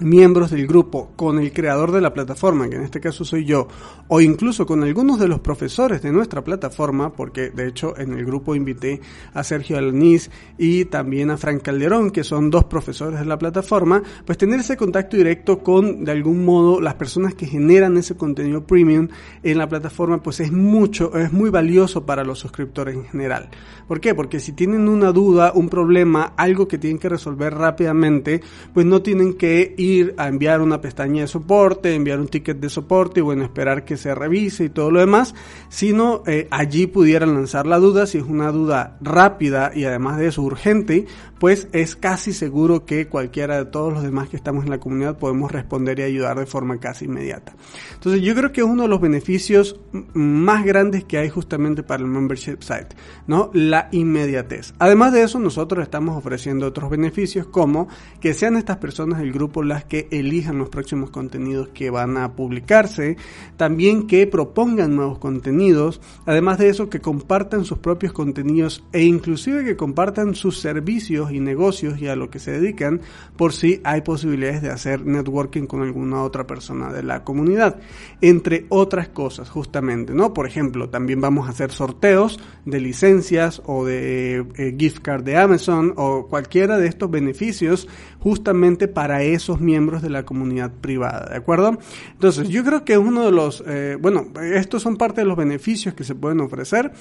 miembros 0.00 0.50
del 0.50 0.66
grupo 0.66 1.12
con 1.16 1.38
el 1.38 1.52
creador 1.52 1.92
de 1.92 2.00
la 2.00 2.12
plataforma, 2.12 2.68
que 2.68 2.76
en 2.76 2.82
este 2.82 3.00
caso 3.00 3.24
soy 3.24 3.44
yo, 3.44 3.68
o 4.08 4.20
incluso 4.20 4.66
con 4.66 4.82
algunos 4.82 5.18
de 5.18 5.28
los 5.28 5.40
profesores 5.40 6.02
de 6.02 6.12
nuestra 6.12 6.42
plataforma, 6.42 7.12
porque 7.12 7.50
de 7.50 7.68
hecho 7.68 7.96
en 7.98 8.12
el 8.12 8.24
grupo 8.24 8.54
invité 8.54 9.00
a 9.32 9.44
Sergio 9.44 9.78
Alaniz 9.78 10.30
y 10.58 10.84
también 10.86 11.30
a 11.30 11.36
Frank 11.36 11.62
Calderón, 11.62 12.10
que 12.10 12.24
son 12.24 12.50
dos 12.50 12.64
profesores 12.64 13.20
de 13.20 13.26
la 13.26 13.38
plataforma, 13.38 14.02
pues 14.24 14.38
tener 14.38 14.60
ese 14.60 14.76
contacto 14.76 15.16
directo 15.16 15.58
con 15.60 16.04
de 16.04 16.12
algún 16.12 16.44
modo 16.44 16.80
las 16.80 16.94
personas 16.94 17.34
que 17.34 17.46
generan 17.46 17.96
ese 17.96 18.16
contenido 18.16 18.66
premium 18.66 19.08
en 19.42 19.58
la 19.58 19.68
plataforma, 19.68 20.22
pues 20.22 20.40
es 20.40 20.52
mucho, 20.52 21.16
es 21.16 21.32
muy 21.32 21.50
valioso 21.50 22.04
para 22.06 22.24
los 22.24 22.38
suscriptores 22.38 22.94
en 22.94 23.04
general. 23.04 23.48
¿Por 23.86 24.00
qué? 24.00 24.14
Porque 24.14 24.40
si 24.40 24.52
tienen 24.52 24.88
una 24.88 25.12
duda, 25.12 25.52
un 25.54 25.68
problema, 25.68 26.32
algo 26.36 26.66
que 26.66 26.78
tienen 26.78 26.98
que 26.98 27.08
resolver 27.08 27.54
rápidamente, 27.54 28.40
pues 28.72 28.86
no 28.86 29.02
tienen 29.02 29.34
que 29.34 29.74
ir 29.84 30.14
a 30.16 30.28
enviar 30.28 30.60
una 30.60 30.80
pestaña 30.80 31.22
de 31.22 31.28
soporte, 31.28 31.94
enviar 31.94 32.20
un 32.20 32.28
ticket 32.28 32.58
de 32.58 32.68
soporte 32.68 33.20
y 33.20 33.22
bueno, 33.22 33.44
esperar 33.44 33.84
que 33.84 33.96
se 33.96 34.14
revise 34.14 34.64
y 34.64 34.68
todo 34.68 34.90
lo 34.90 35.00
demás, 35.00 35.34
sino 35.68 36.22
eh, 36.26 36.48
allí 36.50 36.86
pudieran 36.86 37.34
lanzar 37.34 37.66
la 37.66 37.78
duda, 37.78 38.06
si 38.06 38.18
es 38.18 38.24
una 38.24 38.50
duda 38.50 38.96
rápida 39.00 39.72
y 39.74 39.84
además 39.84 40.18
de 40.18 40.28
eso 40.28 40.42
urgente, 40.42 41.06
pues 41.38 41.68
es 41.72 41.96
casi 41.96 42.32
seguro 42.32 42.86
que 42.86 43.06
cualquiera 43.08 43.58
de 43.58 43.66
todos 43.66 43.92
los 43.92 44.02
demás 44.02 44.28
que 44.28 44.36
estamos 44.36 44.64
en 44.64 44.70
la 44.70 44.80
comunidad 44.80 45.18
podemos 45.18 45.52
responder 45.52 45.98
y 45.98 46.02
ayudar 46.02 46.38
de 46.38 46.46
forma 46.46 46.78
casi 46.78 47.04
inmediata. 47.04 47.54
Entonces 47.92 48.22
yo 48.22 48.34
creo 48.34 48.52
que 48.52 48.62
es 48.62 48.66
uno 48.66 48.82
de 48.84 48.88
los 48.88 49.00
beneficios 49.00 49.78
más 50.14 50.64
grandes 50.64 51.04
que 51.04 51.18
hay 51.18 51.28
justamente 51.28 51.82
para 51.82 52.02
el 52.02 52.08
membership 52.08 52.58
site, 52.60 52.96
¿no? 53.26 53.50
La 53.52 53.88
inmediatez. 53.92 54.72
Además 54.78 55.12
de 55.12 55.22
eso, 55.22 55.38
nosotros 55.38 55.82
estamos 55.82 56.16
ofreciendo 56.16 56.66
otros 56.66 56.90
beneficios 56.90 57.46
como 57.46 57.88
que 58.20 58.34
sean 58.34 58.56
estas 58.56 58.78
personas 58.78 59.18
del 59.18 59.32
grupo 59.32 59.62
que 59.82 60.06
elijan 60.12 60.58
los 60.58 60.68
próximos 60.68 61.10
contenidos 61.10 61.70
que 61.70 61.90
van 61.90 62.16
a 62.16 62.36
publicarse, 62.36 63.16
también 63.56 64.06
que 64.06 64.28
propongan 64.28 64.94
nuevos 64.94 65.18
contenidos, 65.18 66.00
además 66.24 66.58
de 66.58 66.68
eso 66.68 66.88
que 66.88 67.00
compartan 67.00 67.64
sus 67.64 67.78
propios 67.78 68.12
contenidos 68.12 68.84
e 68.92 69.02
inclusive 69.02 69.64
que 69.64 69.76
compartan 69.76 70.36
sus 70.36 70.60
servicios 70.60 71.32
y 71.32 71.40
negocios 71.40 72.00
y 72.00 72.06
a 72.06 72.14
lo 72.14 72.30
que 72.30 72.38
se 72.38 72.52
dedican 72.52 73.00
por 73.36 73.52
si 73.52 73.80
hay 73.82 74.02
posibilidades 74.02 74.62
de 74.62 74.70
hacer 74.70 75.04
networking 75.04 75.66
con 75.66 75.82
alguna 75.82 76.22
otra 76.22 76.46
persona 76.46 76.92
de 76.92 77.02
la 77.02 77.24
comunidad, 77.24 77.80
entre 78.20 78.66
otras 78.68 79.08
cosas 79.08 79.50
justamente, 79.50 80.14
¿no? 80.14 80.34
Por 80.34 80.46
ejemplo, 80.46 80.90
también 80.90 81.20
vamos 81.20 81.46
a 81.48 81.50
hacer 81.50 81.72
sorteos 81.72 82.38
de 82.64 82.80
licencias 82.80 83.62
o 83.66 83.84
de 83.84 84.44
eh, 84.56 84.76
gift 84.78 85.00
card 85.02 85.24
de 85.24 85.36
Amazon 85.36 85.94
o 85.96 86.26
cualquiera 86.28 86.78
de 86.78 86.86
estos 86.86 87.10
beneficios 87.10 87.88
justamente 88.24 88.88
para 88.88 89.22
esos 89.22 89.60
miembros 89.60 90.00
de 90.00 90.08
la 90.08 90.24
comunidad 90.24 90.72
privada, 90.72 91.28
¿de 91.28 91.36
acuerdo? 91.36 91.78
Entonces, 92.12 92.48
yo 92.48 92.64
creo 92.64 92.82
que 92.82 92.94
es 92.94 92.98
uno 92.98 93.22
de 93.26 93.30
los, 93.30 93.62
eh, 93.66 93.98
bueno, 94.00 94.28
estos 94.42 94.80
son 94.80 94.96
parte 94.96 95.20
de 95.20 95.26
los 95.26 95.36
beneficios 95.36 95.92
que 95.92 96.04
se 96.04 96.14
pueden 96.14 96.40
ofrecer 96.40 96.92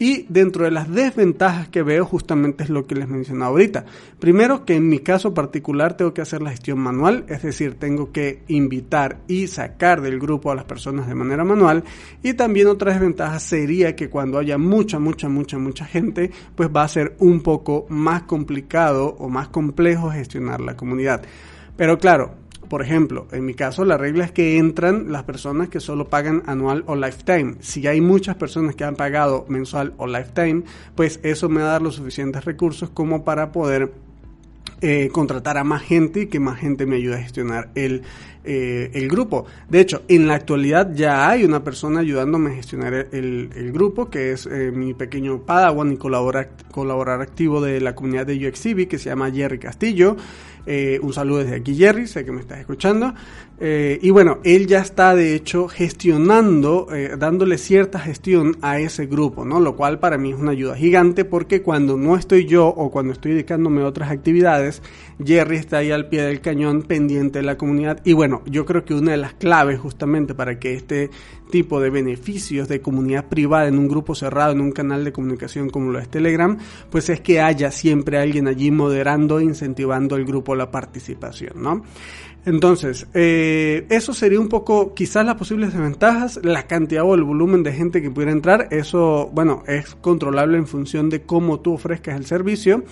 y 0.00 0.26
dentro 0.28 0.64
de 0.64 0.72
las 0.72 0.90
desventajas 0.92 1.68
que 1.68 1.84
veo 1.84 2.04
justamente 2.04 2.64
es 2.64 2.68
lo 2.68 2.84
que 2.84 2.96
les 2.96 3.06
mencionaba 3.06 3.52
ahorita. 3.52 3.84
Primero, 4.18 4.64
que 4.64 4.74
en 4.74 4.88
mi 4.88 4.98
caso 4.98 5.32
particular 5.32 5.96
tengo 5.96 6.12
que 6.12 6.20
hacer 6.20 6.42
la 6.42 6.50
gestión 6.50 6.80
manual, 6.80 7.26
es 7.28 7.42
decir, 7.42 7.76
tengo 7.78 8.10
que 8.10 8.42
invitar 8.48 9.20
y 9.28 9.46
sacar 9.46 10.00
del 10.00 10.18
grupo 10.18 10.50
a 10.50 10.56
las 10.56 10.64
personas 10.64 11.06
de 11.06 11.14
manera 11.14 11.44
manual 11.44 11.84
y 12.24 12.34
también 12.34 12.66
otra 12.66 12.90
desventaja 12.90 13.38
sería 13.38 13.94
que 13.94 14.10
cuando 14.10 14.36
haya 14.36 14.58
mucha, 14.58 14.98
mucha, 14.98 15.28
mucha, 15.28 15.58
mucha 15.58 15.84
gente, 15.84 16.32
pues 16.56 16.70
va 16.74 16.82
a 16.82 16.88
ser 16.88 17.14
un 17.20 17.40
poco 17.40 17.86
más 17.88 18.24
complicado 18.24 19.14
o 19.20 19.28
más 19.28 19.46
complejo 19.46 20.10
gestionar 20.10 20.60
la 20.60 20.71
comunidad. 20.76 21.22
Pero 21.76 21.98
claro, 21.98 22.34
por 22.68 22.80
ejemplo, 22.80 23.26
en 23.32 23.44
mi 23.44 23.54
caso 23.54 23.84
la 23.84 23.98
regla 23.98 24.24
es 24.24 24.32
que 24.32 24.56
entran 24.56 25.12
las 25.12 25.24
personas 25.24 25.68
que 25.68 25.78
solo 25.78 26.08
pagan 26.08 26.42
anual 26.46 26.84
o 26.86 26.96
lifetime. 26.96 27.56
Si 27.60 27.86
hay 27.86 28.00
muchas 28.00 28.36
personas 28.36 28.74
que 28.74 28.84
han 28.84 28.96
pagado 28.96 29.44
mensual 29.48 29.92
o 29.98 30.06
lifetime, 30.06 30.62
pues 30.94 31.20
eso 31.22 31.48
me 31.48 31.60
va 31.60 31.68
a 31.68 31.72
dar 31.72 31.82
los 31.82 31.96
suficientes 31.96 32.44
recursos 32.44 32.88
como 32.88 33.24
para 33.24 33.52
poder 33.52 33.92
eh, 34.84 35.10
contratar 35.12 35.58
a 35.58 35.64
más 35.64 35.82
gente 35.82 36.22
y 36.22 36.26
que 36.26 36.40
más 36.40 36.58
gente 36.58 36.86
me 36.86 36.96
ayude 36.96 37.14
a 37.14 37.18
gestionar 37.18 37.70
el, 37.76 38.02
eh, 38.42 38.90
el 38.94 39.08
grupo. 39.08 39.46
De 39.68 39.80
hecho, 39.80 40.02
en 40.08 40.26
la 40.26 40.34
actualidad 40.34 40.92
ya 40.92 41.28
hay 41.30 41.44
una 41.44 41.62
persona 41.62 42.00
ayudándome 42.00 42.50
a 42.50 42.54
gestionar 42.54 42.92
el, 43.12 43.50
el 43.54 43.70
grupo, 43.70 44.10
que 44.10 44.32
es 44.32 44.46
eh, 44.46 44.72
mi 44.72 44.92
pequeño 44.92 45.42
Padawan 45.42 45.92
y 45.92 45.96
colaborar 45.98 47.20
activo 47.20 47.60
de 47.60 47.80
la 47.80 47.94
comunidad 47.94 48.26
de 48.26 48.48
UXCB, 48.48 48.88
que 48.88 48.98
se 48.98 49.10
llama 49.10 49.30
Jerry 49.30 49.60
Castillo. 49.60 50.16
Eh, 50.66 50.98
un 51.02 51.12
saludo 51.12 51.38
desde 51.38 51.56
aquí, 51.56 51.74
Jerry, 51.74 52.06
sé 52.06 52.24
que 52.24 52.32
me 52.32 52.40
estás 52.40 52.58
escuchando. 52.60 53.14
Eh, 53.64 54.00
y 54.02 54.10
bueno, 54.10 54.40
él 54.42 54.66
ya 54.66 54.80
está 54.80 55.14
de 55.14 55.36
hecho 55.36 55.68
gestionando, 55.68 56.88
eh, 56.92 57.14
dándole 57.16 57.58
cierta 57.58 58.00
gestión 58.00 58.56
a 58.60 58.80
ese 58.80 59.06
grupo, 59.06 59.44
¿no? 59.44 59.60
Lo 59.60 59.76
cual 59.76 60.00
para 60.00 60.18
mí 60.18 60.32
es 60.32 60.36
una 60.36 60.50
ayuda 60.50 60.74
gigante 60.74 61.24
porque 61.24 61.62
cuando 61.62 61.96
no 61.96 62.16
estoy 62.16 62.46
yo 62.46 62.66
o 62.66 62.90
cuando 62.90 63.12
estoy 63.12 63.34
dedicándome 63.34 63.82
a 63.82 63.86
otras 63.86 64.10
actividades, 64.10 64.82
Jerry 65.24 65.58
está 65.58 65.76
ahí 65.76 65.92
al 65.92 66.08
pie 66.08 66.22
del 66.22 66.40
cañón 66.40 66.82
pendiente 66.82 67.38
de 67.38 67.44
la 67.44 67.56
comunidad. 67.56 68.00
Y 68.04 68.14
bueno, 68.14 68.42
yo 68.46 68.66
creo 68.66 68.84
que 68.84 68.94
una 68.94 69.12
de 69.12 69.18
las 69.18 69.34
claves 69.34 69.78
justamente 69.78 70.34
para 70.34 70.58
que 70.58 70.74
este 70.74 71.10
tipo 71.52 71.80
de 71.80 71.90
beneficios 71.90 72.66
de 72.66 72.80
comunidad 72.80 73.28
privada 73.28 73.68
en 73.68 73.78
un 73.78 73.86
grupo 73.86 74.16
cerrado, 74.16 74.50
en 74.50 74.60
un 74.60 74.72
canal 74.72 75.04
de 75.04 75.12
comunicación 75.12 75.70
como 75.70 75.92
lo 75.92 76.00
es 76.00 76.08
Telegram, 76.08 76.58
pues 76.90 77.10
es 77.10 77.20
que 77.20 77.40
haya 77.40 77.70
siempre 77.70 78.18
alguien 78.18 78.48
allí 78.48 78.72
moderando 78.72 79.40
incentivando 79.40 80.16
el 80.16 80.24
grupo 80.24 80.56
la 80.56 80.72
participación, 80.72 81.62
¿no? 81.62 81.84
Entonces, 82.44 83.06
eh, 83.14 83.86
eso 83.88 84.12
sería 84.12 84.40
un 84.40 84.48
poco 84.48 84.94
quizás 84.94 85.24
las 85.24 85.36
posibles 85.36 85.72
desventajas, 85.72 86.40
la 86.42 86.66
cantidad 86.66 87.04
o 87.04 87.14
el 87.14 87.22
volumen 87.22 87.62
de 87.62 87.72
gente 87.72 88.02
que 88.02 88.10
pudiera 88.10 88.32
entrar, 88.32 88.66
eso, 88.72 89.30
bueno, 89.32 89.62
es 89.68 89.94
controlable 89.94 90.58
en 90.58 90.66
función 90.66 91.08
de 91.08 91.22
cómo 91.22 91.60
tú 91.60 91.74
ofrezcas 91.74 92.16
el 92.16 92.26
servicio 92.26 92.82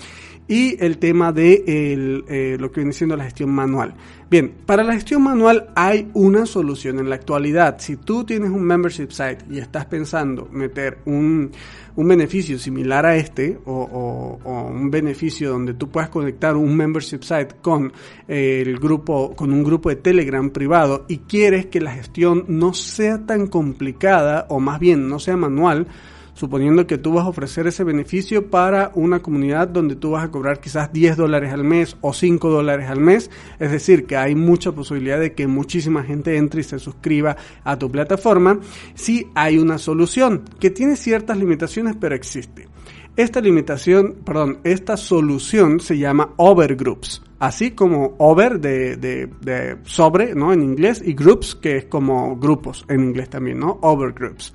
y 0.51 0.77
el 0.85 0.99
tema 0.99 1.31
de 1.33 1.63
eh, 1.65 2.57
lo 2.59 2.73
que 2.73 2.81
viene 2.81 2.93
siendo 2.93 3.17
la 3.17 3.23
gestión 3.23 3.51
manual. 3.51 3.95
Bien, 4.29 4.53
para 4.67 4.83
la 4.83 4.95
gestión 4.95 5.23
manual 5.23 5.71
hay 5.77 6.11
una 6.13 6.45
solución 6.45 6.99
en 6.99 7.09
la 7.09 7.15
actualidad. 7.15 7.77
Si 7.79 7.97
tú 7.97 8.25
tienes 8.25 8.51
un 8.51 8.65
membership 8.65 9.11
site 9.11 9.39
y 9.49 9.59
estás 9.59 9.87
pensando 9.87 10.49
meter 10.51 10.99
un, 11.05 11.53
beneficio 11.95 12.59
similar 12.59 13.07
a 13.07 13.15
este 13.15 13.61
o, 13.65 14.39
o, 14.43 14.67
un 14.67 14.91
beneficio 14.91 15.51
donde 15.51 15.75
tú 15.75 15.89
puedas 15.89 16.09
conectar 16.09 16.57
un 16.57 16.77
membership 16.77 17.23
site 17.23 17.57
con 17.63 17.93
el 18.27 18.77
grupo, 18.81 19.37
con 19.37 19.53
un 19.53 19.63
grupo 19.63 19.89
de 19.89 19.97
Telegram 19.97 20.51
privado 20.51 21.05
y 21.09 21.19
quieres 21.19 21.67
que 21.67 21.81
la 21.81 21.93
gestión 21.93 22.45
no 22.49 22.75
sea 22.75 23.25
tan 23.25 23.47
complicada 23.47 24.47
o 24.49 24.59
más 24.59 24.81
bien 24.81 25.09
no 25.09 25.21
sea 25.21 25.37
manual, 25.37 25.87
suponiendo 26.41 26.87
que 26.87 26.97
tú 26.97 27.13
vas 27.13 27.27
a 27.27 27.29
ofrecer 27.29 27.67
ese 27.67 27.85
beneficio 27.85 28.49
para 28.49 28.93
una 28.95 29.21
comunidad 29.21 29.69
donde 29.69 29.95
tú 29.95 30.13
vas 30.13 30.25
a 30.25 30.31
cobrar 30.31 30.59
quizás 30.59 30.91
10 30.91 31.19
dólares 31.19 31.53
al 31.53 31.65
mes 31.65 31.99
o 32.01 32.15
5 32.15 32.49
dólares 32.49 32.89
al 32.89 32.99
mes, 32.99 33.31
es 33.59 33.71
decir, 33.71 34.07
que 34.07 34.17
hay 34.17 34.35
mucha 34.35 34.73
posibilidad 34.73 35.21
de 35.21 35.35
que 35.35 35.47
muchísima 35.47 36.03
gente 36.03 36.39
entre 36.39 36.63
y 36.63 36.65
se 36.65 36.79
suscriba 36.79 37.37
a 37.63 37.79
tu 37.79 37.91
plataforma, 37.91 38.59
si 38.95 39.27
hay 39.35 39.59
una 39.59 39.77
solución 39.77 40.45
que 40.59 40.71
tiene 40.71 40.97
ciertas 40.97 41.37
limitaciones 41.37 41.95
pero 42.01 42.15
existe. 42.15 42.69
Esta 43.17 43.43
limitación, 43.43 44.21
perdón, 44.25 44.61
esta 44.65 44.97
solución 44.97 45.79
se 45.81 45.99
llama 45.99 46.33
overgroups, 46.39 47.23
así 47.39 47.73
como 47.73 48.15
over 48.17 48.61
de, 48.61 48.97
de, 48.97 49.29
de, 49.43 49.77
sobre, 49.83 50.35
¿no? 50.35 50.55
En 50.55 50.63
inglés 50.63 51.03
y 51.05 51.13
groups, 51.13 51.55
que 51.55 51.77
es 51.77 51.85
como 51.85 52.37
grupos 52.37 52.87
en 52.89 53.01
inglés 53.01 53.29
también, 53.29 53.59
¿no? 53.59 53.79
Overgroups. 53.83 54.55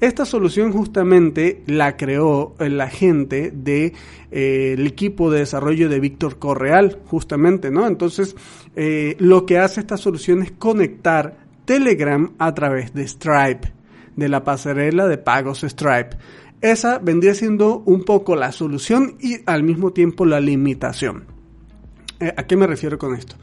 Esta 0.00 0.26
solución 0.26 0.72
justamente 0.72 1.62
la 1.66 1.96
creó 1.96 2.54
la 2.58 2.88
gente 2.90 3.50
de 3.50 3.94
eh, 4.30 4.74
el 4.76 4.86
equipo 4.86 5.30
de 5.30 5.38
desarrollo 5.38 5.88
de 5.88 6.00
Víctor 6.00 6.38
Correal, 6.38 6.98
justamente, 7.06 7.70
¿no? 7.70 7.86
Entonces, 7.86 8.36
eh, 8.74 9.16
lo 9.18 9.46
que 9.46 9.58
hace 9.58 9.80
esta 9.80 9.96
solución 9.96 10.42
es 10.42 10.52
conectar 10.52 11.38
Telegram 11.64 12.30
a 12.38 12.52
través 12.54 12.92
de 12.92 13.08
Stripe, 13.08 13.72
de 14.16 14.28
la 14.28 14.44
pasarela 14.44 15.06
de 15.06 15.16
pagos 15.16 15.62
Stripe. 15.62 16.18
Esa 16.60 16.98
vendría 16.98 17.34
siendo 17.34 17.78
un 17.86 18.04
poco 18.04 18.36
la 18.36 18.52
solución 18.52 19.16
y 19.18 19.38
al 19.46 19.62
mismo 19.62 19.92
tiempo 19.92 20.26
la 20.26 20.40
limitación. 20.40 21.24
Eh, 22.20 22.34
¿A 22.36 22.46
qué 22.46 22.56
me 22.56 22.66
refiero 22.66 22.98
con 22.98 23.14
esto? 23.14 23.36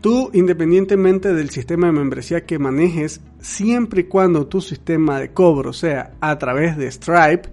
Tú, 0.00 0.30
independientemente 0.32 1.34
del 1.34 1.50
sistema 1.50 1.86
de 1.86 1.92
membresía 1.94 2.44
que 2.44 2.58
manejes, 2.58 3.20
siempre 3.40 4.02
y 4.02 4.04
cuando 4.04 4.46
tu 4.46 4.60
sistema 4.60 5.18
de 5.18 5.32
cobro 5.32 5.72
sea 5.72 6.12
a 6.20 6.38
través 6.38 6.76
de 6.76 6.90
Stripe, 6.90 7.48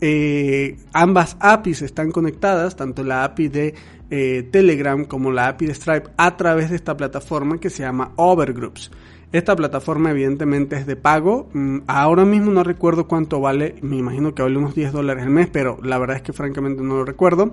eh, 0.00 0.76
ambas 0.92 1.36
APIs 1.40 1.82
están 1.82 2.10
conectadas, 2.10 2.76
tanto 2.76 3.04
la 3.04 3.24
API 3.24 3.48
de 3.48 3.74
eh, 4.10 4.48
Telegram 4.50 5.04
como 5.04 5.30
la 5.30 5.48
API 5.48 5.66
de 5.66 5.74
Stripe, 5.74 6.10
a 6.16 6.36
través 6.36 6.70
de 6.70 6.76
esta 6.76 6.96
plataforma 6.96 7.58
que 7.58 7.70
se 7.70 7.82
llama 7.82 8.12
Overgroups. 8.16 8.90
Esta 9.34 9.56
plataforma 9.56 10.12
evidentemente 10.12 10.76
es 10.76 10.86
de 10.86 10.94
pago. 10.94 11.48
Mm, 11.54 11.78
ahora 11.88 12.24
mismo 12.24 12.52
no 12.52 12.62
recuerdo 12.62 13.08
cuánto 13.08 13.40
vale. 13.40 13.74
Me 13.82 13.96
imagino 13.96 14.32
que 14.32 14.42
vale 14.42 14.58
unos 14.58 14.76
10 14.76 14.92
dólares 14.92 15.24
al 15.24 15.30
mes, 15.30 15.48
pero 15.50 15.76
la 15.82 15.98
verdad 15.98 16.18
es 16.18 16.22
que 16.22 16.32
francamente 16.32 16.84
no 16.84 16.94
lo 16.94 17.04
recuerdo. 17.04 17.52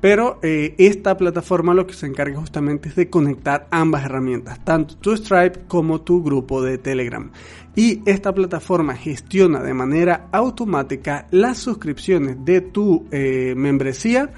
Pero 0.00 0.38
eh, 0.44 0.76
esta 0.78 1.16
plataforma 1.16 1.74
lo 1.74 1.84
que 1.84 1.94
se 1.94 2.06
encarga 2.06 2.38
justamente 2.38 2.90
es 2.90 2.94
de 2.94 3.10
conectar 3.10 3.66
ambas 3.72 4.04
herramientas, 4.04 4.64
tanto 4.64 4.94
tu 4.98 5.16
Stripe 5.16 5.62
como 5.66 6.02
tu 6.02 6.22
grupo 6.22 6.62
de 6.62 6.78
Telegram. 6.78 7.28
Y 7.74 8.08
esta 8.08 8.32
plataforma 8.32 8.94
gestiona 8.94 9.64
de 9.64 9.74
manera 9.74 10.28
automática 10.30 11.26
las 11.32 11.58
suscripciones 11.58 12.36
de 12.44 12.60
tu 12.60 13.08
eh, 13.10 13.54
membresía 13.56 14.30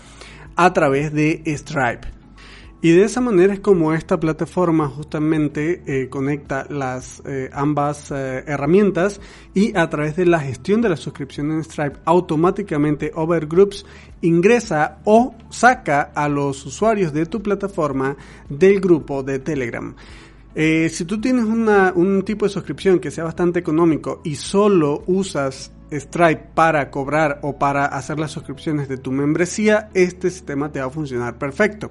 a 0.57 0.73
través 0.73 1.13
de 1.13 1.43
Stripe. 1.45 2.18
Y 2.81 2.93
de 2.93 3.03
esa 3.03 3.21
manera 3.21 3.55
es 3.55 3.61
como 3.61 3.93
esta 3.93 4.21
plataforma 4.21 4.87
justamente 4.87 5.83
eh, 5.87 6.09
conecta 6.09 6.65
las 6.71 7.21
eh, 7.27 7.51
ambas 7.53 8.13
eh, 8.13 8.45
herramientas 8.47 9.21
y 9.53 9.77
a 9.77 9.91
través 9.91 10.15
de 10.15 10.27
la 10.27 10.39
gestión 10.39 10.81
de 10.81 10.89
la 10.89 10.97
suscripción 10.97 11.51
en 11.51 11.65
Stripe 11.65 11.99
automáticamente 12.05 13.11
Overgroups 13.17 13.85
ingresa 14.23 14.99
o 15.05 15.35
saca 15.51 16.13
a 16.15 16.29
los 16.29 16.65
usuarios 16.67 17.13
de 17.13 17.27
tu 17.27 17.43
plataforma 17.43 18.17
del 18.49 18.81
grupo 18.81 19.25
de 19.25 19.41
Telegram. 19.41 19.97
si 20.55 21.05
tú 21.05 21.21
tienes 21.21 21.47
una, 21.47 21.93
un 21.95 22.23
tipo 22.23 22.47
de 22.47 22.51
suscripción 22.51 23.01
que 23.01 23.11
sea 23.11 23.25
bastante 23.25 23.59
económico 23.59 24.21
y 24.23 24.37
solo 24.37 25.03
usas 25.07 25.73
Stripe 25.91 26.51
para 26.55 26.91
cobrar 26.91 27.41
o 27.43 27.59
para 27.59 27.87
hacer 27.87 28.21
las 28.21 28.31
suscripciones 28.31 28.89
de 28.89 28.99
tu 28.99 29.11
membresía, 29.11 29.89
este 29.95 30.31
sistema 30.31 30.71
te 30.71 30.79
va 30.81 30.87
a 30.87 30.91
funcionar 30.91 31.39
perfecto. 31.39 31.91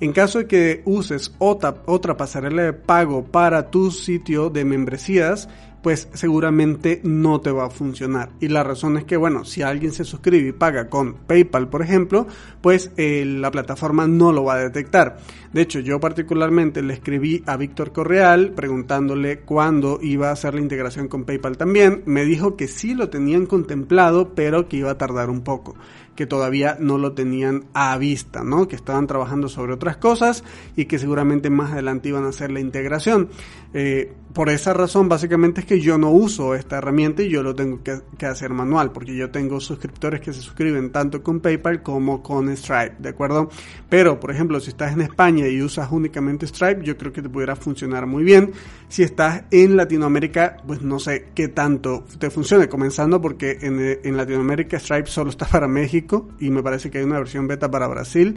En 0.00 0.12
caso 0.12 0.38
de 0.38 0.46
que 0.46 0.82
uses 0.84 1.32
otra, 1.38 1.82
otra 1.86 2.16
pasarela 2.16 2.62
de 2.62 2.72
pago 2.74 3.24
para 3.24 3.70
tu 3.70 3.90
sitio 3.90 4.50
de 4.50 4.64
membresías, 4.64 5.48
pues 5.86 6.08
seguramente 6.14 7.00
no 7.04 7.40
te 7.40 7.52
va 7.52 7.66
a 7.66 7.70
funcionar. 7.70 8.30
Y 8.40 8.48
la 8.48 8.64
razón 8.64 8.96
es 8.96 9.04
que, 9.04 9.16
bueno, 9.16 9.44
si 9.44 9.62
alguien 9.62 9.92
se 9.92 10.02
suscribe 10.02 10.48
y 10.48 10.52
paga 10.52 10.88
con 10.88 11.14
PayPal, 11.14 11.68
por 11.68 11.80
ejemplo, 11.80 12.26
pues 12.60 12.90
eh, 12.96 13.24
la 13.24 13.52
plataforma 13.52 14.08
no 14.08 14.32
lo 14.32 14.42
va 14.42 14.54
a 14.54 14.58
detectar. 14.58 15.18
De 15.52 15.62
hecho, 15.62 15.78
yo 15.78 16.00
particularmente 16.00 16.82
le 16.82 16.92
escribí 16.92 17.44
a 17.46 17.56
Víctor 17.56 17.92
Correal 17.92 18.50
preguntándole 18.50 19.42
cuándo 19.42 20.00
iba 20.02 20.30
a 20.30 20.32
hacer 20.32 20.54
la 20.54 20.60
integración 20.60 21.06
con 21.06 21.22
PayPal 21.22 21.56
también. 21.56 22.02
Me 22.04 22.24
dijo 22.24 22.56
que 22.56 22.66
sí 22.66 22.92
lo 22.92 23.08
tenían 23.08 23.46
contemplado, 23.46 24.34
pero 24.34 24.68
que 24.68 24.78
iba 24.78 24.90
a 24.90 24.98
tardar 24.98 25.30
un 25.30 25.42
poco 25.42 25.76
que 26.16 26.26
todavía 26.26 26.76
no 26.80 26.98
lo 26.98 27.12
tenían 27.12 27.66
a 27.74 27.96
vista, 27.98 28.42
¿no? 28.42 28.66
Que 28.66 28.74
estaban 28.74 29.06
trabajando 29.06 29.48
sobre 29.48 29.74
otras 29.74 29.98
cosas 29.98 30.42
y 30.74 30.86
que 30.86 30.98
seguramente 30.98 31.50
más 31.50 31.72
adelante 31.72 32.08
iban 32.08 32.24
a 32.24 32.30
hacer 32.30 32.50
la 32.50 32.58
integración. 32.58 33.28
Eh, 33.74 34.12
por 34.32 34.48
esa 34.48 34.72
razón, 34.72 35.08
básicamente 35.08 35.60
es 35.60 35.66
que 35.66 35.75
yo 35.80 35.98
no 35.98 36.10
uso 36.10 36.54
esta 36.54 36.78
herramienta 36.78 37.22
y 37.22 37.28
yo 37.28 37.42
lo 37.42 37.54
tengo 37.54 37.80
que, 37.82 38.26
hacer 38.26 38.50
manual, 38.50 38.92
porque 38.92 39.14
yo 39.14 39.30
tengo 39.30 39.60
suscriptores 39.60 40.20
que 40.20 40.32
se 40.32 40.40
suscriben 40.40 40.90
tanto 40.90 41.22
con 41.22 41.40
PayPal 41.40 41.82
como 41.82 42.22
con 42.22 42.54
Stripe, 42.56 42.96
¿de 42.98 43.08
acuerdo? 43.08 43.50
Pero, 43.88 44.18
por 44.18 44.30
ejemplo, 44.30 44.60
si 44.60 44.70
estás 44.70 44.92
en 44.92 45.00
España 45.00 45.46
y 45.48 45.62
usas 45.62 45.90
únicamente 45.90 46.46
Stripe, 46.46 46.82
yo 46.82 46.96
creo 46.96 47.12
que 47.12 47.22
te 47.22 47.28
pudiera 47.28 47.56
funcionar 47.56 48.06
muy 48.06 48.24
bien. 48.24 48.52
Si 48.88 49.02
estás 49.02 49.44
en 49.50 49.76
Latinoamérica, 49.76 50.56
pues 50.66 50.82
no 50.82 50.98
sé 50.98 51.28
qué 51.34 51.48
tanto 51.48 52.04
te 52.18 52.30
funcione, 52.30 52.68
comenzando 52.68 53.20
porque 53.20 53.58
en 53.60 54.16
Latinoamérica 54.16 54.78
Stripe 54.78 55.08
solo 55.08 55.30
está 55.30 55.46
para 55.46 55.68
México 55.68 56.28
y 56.40 56.50
me 56.50 56.62
parece 56.62 56.90
que 56.90 56.98
hay 56.98 57.04
una 57.04 57.18
versión 57.18 57.46
beta 57.46 57.70
para 57.70 57.86
Brasil. 57.86 58.36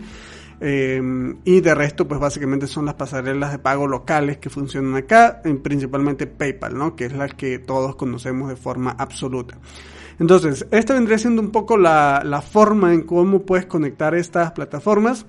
Eh, 0.61 1.01
y 1.45 1.61
de 1.61 1.75
resto, 1.75 2.07
pues 2.07 2.19
básicamente 2.19 2.67
son 2.67 2.85
las 2.85 2.95
pasarelas 2.95 3.51
de 3.51 3.59
pago 3.59 3.87
locales 3.87 4.37
que 4.37 4.49
funcionan 4.49 4.95
acá, 4.95 5.41
principalmente 5.63 6.27
PayPal, 6.27 6.77
¿no? 6.77 6.95
Que 6.95 7.05
es 7.05 7.13
la 7.13 7.29
que 7.29 7.59
todos 7.59 7.95
conocemos 7.95 8.49
de 8.49 8.55
forma 8.55 8.91
absoluta. 8.91 9.57
Entonces, 10.19 10.67
esta 10.71 10.93
vendría 10.93 11.17
siendo 11.17 11.41
un 11.41 11.51
poco 11.51 11.77
la, 11.77 12.21
la 12.25 12.41
forma 12.41 12.93
en 12.93 13.03
cómo 13.03 13.43
puedes 13.43 13.65
conectar 13.67 14.13
estas 14.15 14.51
plataformas. 14.51 15.25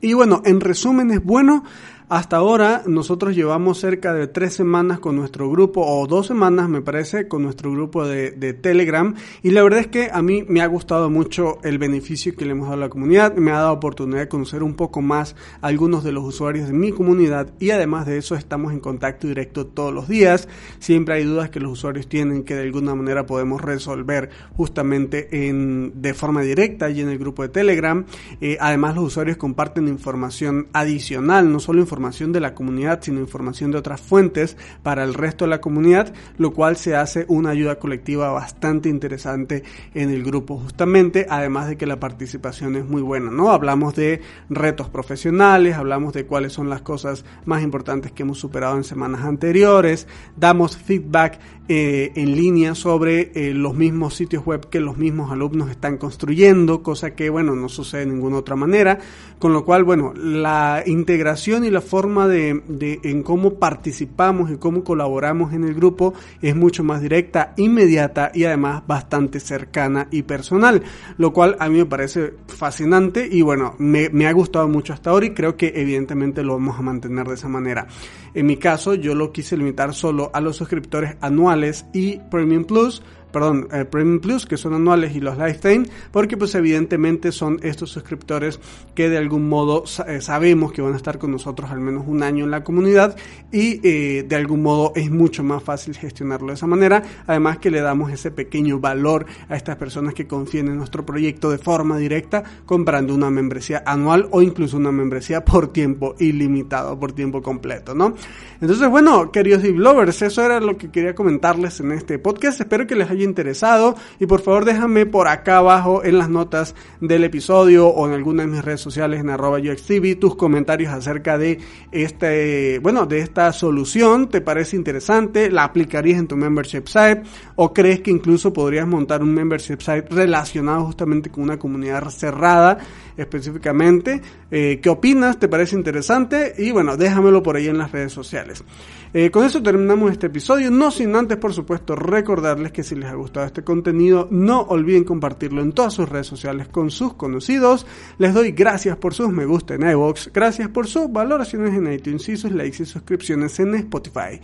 Y 0.00 0.14
bueno, 0.14 0.42
en 0.44 0.60
resumen 0.60 1.12
es 1.12 1.22
bueno 1.22 1.64
Hasta 2.10 2.36
ahora 2.36 2.82
nosotros 2.86 3.34
llevamos 3.34 3.78
cerca 3.78 4.12
de 4.12 4.26
tres 4.26 4.52
semanas 4.52 5.00
con 5.00 5.16
nuestro 5.16 5.50
grupo, 5.50 5.80
o 5.80 6.06
dos 6.06 6.26
semanas 6.26 6.68
me 6.68 6.82
parece, 6.82 7.28
con 7.28 7.42
nuestro 7.42 7.72
grupo 7.72 8.06
de, 8.06 8.32
Telegram. 8.52 9.14
Y 9.42 9.52
la 9.52 9.62
verdad 9.62 9.80
es 9.80 9.86
que 9.86 10.10
a 10.12 10.20
mí 10.20 10.44
me 10.46 10.60
ha 10.60 10.66
gustado 10.66 11.08
mucho 11.08 11.58
el 11.62 11.78
beneficio 11.78 12.36
que 12.36 12.44
le 12.44 12.50
hemos 12.50 12.66
dado 12.66 12.74
a 12.74 12.86
la 12.86 12.88
comunidad. 12.90 13.34
Me 13.36 13.52
ha 13.52 13.54
dado 13.56 13.72
oportunidad 13.72 14.20
de 14.20 14.28
conocer 14.28 14.62
un 14.62 14.74
poco 14.74 15.00
más 15.00 15.34
a 15.62 15.68
algunos 15.68 16.04
de 16.04 16.12
los 16.12 16.24
usuarios 16.24 16.68
de 16.68 16.74
mi 16.74 16.92
comunidad. 16.92 17.54
Y 17.58 17.70
además 17.70 18.04
de 18.04 18.18
eso 18.18 18.34
estamos 18.34 18.74
en 18.74 18.80
contacto 18.80 19.26
directo 19.26 19.66
todos 19.66 19.94
los 19.94 20.06
días. 20.06 20.46
Siempre 20.80 21.14
hay 21.14 21.24
dudas 21.24 21.48
que 21.48 21.58
los 21.58 21.72
usuarios 21.72 22.06
tienen 22.06 22.44
que 22.44 22.54
de 22.54 22.62
alguna 22.62 22.94
manera 22.94 23.24
podemos 23.24 23.62
resolver 23.62 24.28
justamente 24.58 25.48
en, 25.48 26.02
de 26.02 26.12
forma 26.12 26.42
directa 26.42 26.90
y 26.90 27.00
en 27.00 27.08
el 27.08 27.18
grupo 27.18 27.42
de 27.42 27.48
Telegram. 27.48 28.04
Eh, 28.42 28.58
además 28.60 28.94
los 28.94 29.04
usuarios 29.04 29.38
comparten 29.38 29.88
información 29.88 30.68
adicional, 30.74 31.50
no 31.50 31.60
solo 31.60 31.80
información 31.80 31.93
información 31.94 32.32
de 32.32 32.40
la 32.40 32.54
comunidad, 32.54 32.98
sino 33.02 33.20
información 33.20 33.70
de 33.70 33.78
otras 33.78 34.00
fuentes 34.00 34.56
para 34.82 35.04
el 35.04 35.14
resto 35.14 35.44
de 35.44 35.50
la 35.50 35.60
comunidad, 35.60 36.12
lo 36.38 36.52
cual 36.52 36.76
se 36.76 36.96
hace 36.96 37.24
una 37.28 37.50
ayuda 37.50 37.78
colectiva 37.78 38.32
bastante 38.32 38.88
interesante 38.88 39.62
en 39.94 40.10
el 40.10 40.24
grupo 40.24 40.58
justamente, 40.58 41.26
además 41.30 41.68
de 41.68 41.76
que 41.76 41.86
la 41.86 42.00
participación 42.00 42.74
es 42.74 42.84
muy 42.84 43.00
buena, 43.00 43.30
¿no? 43.30 43.52
Hablamos 43.52 43.94
de 43.94 44.22
retos 44.50 44.88
profesionales, 44.88 45.76
hablamos 45.76 46.12
de 46.14 46.26
cuáles 46.26 46.52
son 46.52 46.68
las 46.68 46.82
cosas 46.82 47.24
más 47.44 47.62
importantes 47.62 48.10
que 48.10 48.24
hemos 48.24 48.38
superado 48.38 48.76
en 48.76 48.82
semanas 48.82 49.22
anteriores, 49.22 50.08
damos 50.36 50.76
feedback 50.76 51.38
eh, 51.68 52.12
en 52.16 52.36
línea 52.36 52.74
sobre 52.74 53.30
eh, 53.34 53.54
los 53.54 53.74
mismos 53.74 54.14
sitios 54.14 54.44
web 54.44 54.68
que 54.68 54.80
los 54.80 54.98
mismos 54.98 55.30
alumnos 55.30 55.70
están 55.70 55.96
construyendo, 55.96 56.82
cosa 56.82 57.14
que, 57.14 57.30
bueno, 57.30 57.54
no 57.54 57.68
sucede 57.68 58.00
de 58.00 58.12
ninguna 58.12 58.38
otra 58.38 58.56
manera, 58.56 58.98
con 59.38 59.52
lo 59.52 59.64
cual, 59.64 59.84
bueno, 59.84 60.12
la 60.14 60.82
integración 60.84 61.64
y 61.64 61.70
la 61.70 61.80
forma 61.84 62.26
de, 62.26 62.62
de, 62.66 63.00
en 63.04 63.22
cómo 63.22 63.54
participamos 63.54 64.50
y 64.50 64.56
cómo 64.56 64.82
colaboramos 64.82 65.52
en 65.52 65.64
el 65.64 65.74
grupo 65.74 66.14
es 66.42 66.56
mucho 66.56 66.82
más 66.82 67.00
directa, 67.00 67.54
inmediata 67.56 68.32
y 68.34 68.44
además 68.44 68.82
bastante 68.86 69.38
cercana 69.38 70.08
y 70.10 70.22
personal, 70.22 70.82
lo 71.18 71.32
cual 71.32 71.56
a 71.60 71.68
mí 71.68 71.78
me 71.78 71.86
parece 71.86 72.34
fascinante 72.48 73.28
y 73.30 73.42
bueno, 73.42 73.74
me, 73.78 74.08
me 74.08 74.26
ha 74.26 74.32
gustado 74.32 74.68
mucho 74.68 74.92
hasta 74.92 75.10
ahora 75.10 75.26
y 75.26 75.34
creo 75.34 75.56
que 75.56 75.72
evidentemente 75.76 76.42
lo 76.42 76.54
vamos 76.54 76.78
a 76.78 76.82
mantener 76.82 77.26
de 77.26 77.34
esa 77.34 77.48
manera. 77.48 77.86
En 78.34 78.46
mi 78.46 78.56
caso, 78.56 78.94
yo 78.94 79.14
lo 79.14 79.32
quise 79.32 79.56
limitar 79.56 79.94
solo 79.94 80.30
a 80.34 80.40
los 80.40 80.56
suscriptores 80.56 81.16
anuales 81.20 81.86
y 81.92 82.18
Premium 82.30 82.64
Plus, 82.64 83.02
perdón, 83.34 83.66
eh, 83.72 83.84
Premium 83.84 84.20
Plus, 84.20 84.46
que 84.46 84.56
son 84.56 84.74
anuales, 84.74 85.16
y 85.16 85.20
los 85.20 85.36
Lifetime, 85.36 85.86
porque 86.12 86.36
pues 86.36 86.54
evidentemente 86.54 87.32
son 87.32 87.58
estos 87.64 87.90
suscriptores 87.90 88.60
que 88.94 89.08
de 89.08 89.18
algún 89.18 89.48
modo 89.48 89.82
eh, 90.06 90.20
sabemos 90.20 90.70
que 90.72 90.80
van 90.80 90.92
a 90.94 90.96
estar 90.96 91.18
con 91.18 91.32
nosotros 91.32 91.68
al 91.72 91.80
menos 91.80 92.04
un 92.06 92.22
año 92.22 92.44
en 92.44 92.52
la 92.52 92.62
comunidad 92.62 93.16
y 93.50 93.80
eh, 93.82 94.22
de 94.22 94.36
algún 94.36 94.62
modo 94.62 94.92
es 94.94 95.10
mucho 95.10 95.42
más 95.42 95.64
fácil 95.64 95.96
gestionarlo 95.96 96.48
de 96.48 96.54
esa 96.54 96.68
manera, 96.68 97.02
además 97.26 97.58
que 97.58 97.72
le 97.72 97.80
damos 97.80 98.12
ese 98.12 98.30
pequeño 98.30 98.78
valor 98.78 99.26
a 99.48 99.56
estas 99.56 99.76
personas 99.76 100.14
que 100.14 100.28
confían 100.28 100.68
en 100.68 100.76
nuestro 100.76 101.04
proyecto 101.04 101.50
de 101.50 101.58
forma 101.58 101.98
directa 101.98 102.44
comprando 102.64 103.12
una 103.12 103.30
membresía 103.30 103.82
anual 103.84 104.28
o 104.30 104.42
incluso 104.42 104.76
una 104.76 104.92
membresía 104.92 105.44
por 105.44 105.72
tiempo 105.72 106.14
ilimitado, 106.20 107.00
por 107.00 107.10
tiempo 107.10 107.42
completo, 107.42 107.96
¿no? 107.96 108.14
Entonces, 108.60 108.88
bueno, 108.88 109.30
queridos 109.30 109.64
lovers, 109.64 110.22
eso 110.22 110.42
era 110.42 110.60
lo 110.60 110.78
que 110.78 110.90
quería 110.90 111.14
comentarles 111.14 111.80
en 111.80 111.92
este 111.92 112.18
podcast, 112.18 112.60
espero 112.60 112.86
que 112.86 112.94
les 112.94 113.10
haya 113.10 113.24
interesado 113.24 113.94
y 114.18 114.26
por 114.26 114.40
favor 114.40 114.64
déjame 114.64 115.06
por 115.06 115.28
acá 115.28 115.58
abajo 115.58 116.04
en 116.04 116.18
las 116.18 116.30
notas 116.30 116.74
del 117.00 117.24
episodio 117.24 117.88
o 117.88 118.06
en 118.06 118.14
alguna 118.14 118.44
de 118.44 118.48
mis 118.48 118.64
redes 118.64 118.80
sociales 118.80 119.20
en 119.20 119.28
arroba 119.28 119.58
UXTV 119.58 120.18
tus 120.18 120.36
comentarios 120.36 120.92
acerca 120.92 121.36
de 121.36 121.58
este, 121.92 122.78
bueno, 122.78 123.06
de 123.06 123.20
esta 123.20 123.52
solución. 123.52 124.28
¿Te 124.28 124.40
parece 124.40 124.76
interesante? 124.76 125.50
¿La 125.50 125.64
aplicarías 125.64 126.18
en 126.18 126.26
tu 126.26 126.36
membership 126.36 126.86
site? 126.86 127.22
¿O 127.56 127.72
crees 127.72 128.00
que 128.00 128.10
incluso 128.10 128.52
podrías 128.52 128.86
montar 128.86 129.22
un 129.22 129.34
membership 129.34 129.80
site 129.80 130.06
relacionado 130.10 130.84
justamente 130.86 131.30
con 131.30 131.44
una 131.44 131.58
comunidad 131.58 132.08
cerrada 132.08 132.78
específicamente? 133.16 134.22
Eh, 134.50 134.80
¿Qué 134.82 134.88
opinas? 134.88 135.38
¿Te 135.38 135.48
parece 135.48 135.76
interesante? 135.76 136.54
Y 136.58 136.70
bueno, 136.70 136.96
déjamelo 136.96 137.42
por 137.42 137.56
ahí 137.56 137.68
en 137.68 137.78
las 137.78 137.92
redes 137.92 138.12
sociales. 138.14 138.64
Eh, 139.12 139.30
con 139.30 139.44
eso 139.44 139.62
terminamos 139.62 140.12
este 140.12 140.28
episodio, 140.28 140.70
no 140.70 140.90
sin 140.90 141.14
antes 141.14 141.36
por 141.36 141.52
supuesto 141.52 141.94
recordarles 141.94 142.72
que 142.72 142.82
si 142.82 142.94
les 142.94 143.10
ha 143.10 143.14
gustado 143.14 143.46
este 143.46 143.62
contenido 143.62 144.28
no 144.30 144.62
olviden 144.62 145.04
compartirlo 145.04 145.62
en 145.62 145.72
todas 145.72 145.94
sus 145.94 146.08
redes 146.08 146.26
sociales 146.26 146.68
con 146.68 146.90
sus 146.90 147.14
conocidos. 147.14 147.86
Les 148.18 148.32
doy 148.32 148.52
gracias 148.52 148.96
por 148.96 149.14
sus 149.14 149.30
me 149.30 149.44
gusta 149.44 149.74
en 149.74 149.88
iVoox, 149.88 150.32
gracias 150.32 150.68
por 150.68 150.86
sus 150.86 151.12
valoraciones 151.12 151.74
en 151.74 151.92
iTunes 151.92 152.28
y 152.28 152.36
sus 152.36 152.52
likes 152.52 152.82
y 152.82 152.86
suscripciones 152.86 153.58
en 153.60 153.74
Spotify. 153.74 154.40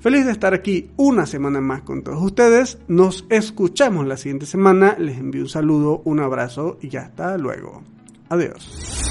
Feliz 0.00 0.24
de 0.24 0.32
estar 0.32 0.54
aquí 0.54 0.90
una 0.96 1.26
semana 1.26 1.60
más 1.60 1.82
con 1.82 2.02
todos 2.02 2.22
ustedes. 2.22 2.78
Nos 2.88 3.26
escuchamos 3.28 4.06
la 4.06 4.16
siguiente 4.16 4.46
semana. 4.46 4.96
Les 4.98 5.18
envío 5.18 5.42
un 5.42 5.48
saludo, 5.48 6.00
un 6.06 6.20
abrazo 6.20 6.78
y 6.80 6.96
hasta 6.96 7.36
luego. 7.36 7.82
Adiós. 8.30 9.09